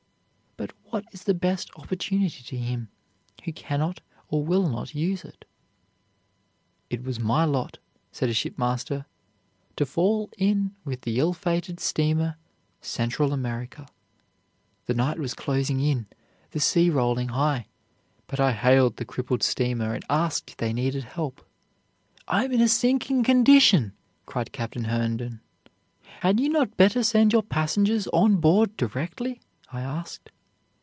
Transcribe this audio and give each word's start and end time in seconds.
But 0.57 0.73
what 0.93 1.05
is 1.13 1.23
the 1.23 1.33
best 1.33 1.71
opportunity 1.77 2.43
to 2.43 2.57
him 2.57 2.89
who 3.45 3.53
cannot 3.53 4.01
or 4.27 4.43
will 4.45 4.69
not 4.69 4.93
use 4.93 5.23
it? 5.23 5.45
"It 6.89 7.01
was 7.03 7.17
my 7.19 7.45
lot," 7.45 7.79
said 8.11 8.27
a 8.29 8.33
shipmaster, 8.33 9.05
"to 9.77 9.85
fall 9.85 10.29
in 10.37 10.75
with 10.83 11.01
the 11.01 11.17
ill 11.17 11.31
fated 11.33 11.79
steamer 11.79 12.35
Central 12.81 13.31
America. 13.31 13.87
The 14.85 14.93
night 14.93 15.17
was 15.17 15.33
closing 15.33 15.79
in, 15.79 16.05
the 16.51 16.59
sea 16.59 16.89
rolling 16.91 17.29
high; 17.29 17.67
but 18.27 18.39
I 18.41 18.51
hailed 18.51 18.97
the 18.97 19.05
crippled 19.05 19.41
steamer 19.43 19.93
and 19.95 20.03
asked 20.09 20.51
if 20.51 20.57
they 20.57 20.73
needed 20.73 21.05
help. 21.05 21.43
'I 22.27 22.45
am 22.45 22.51
in 22.51 22.61
a 22.61 22.67
sinking 22.67 23.23
condition,' 23.23 23.93
cried 24.25 24.51
Captain 24.51 24.83
Herndon. 24.83 25.39
'Had 26.19 26.39
you 26.41 26.49
not 26.49 26.75
better 26.77 27.01
send 27.03 27.31
your 27.33 27.41
passengers 27.43 28.07
on 28.09 28.35
board 28.41 28.75
directly?' 28.75 29.39
I 29.71 29.79
asked. 29.81 30.29